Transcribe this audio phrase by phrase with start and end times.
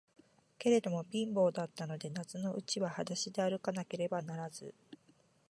[0.57, 4.73] けれども、貧乏だったので、夏のうちははだしであるかなければならず、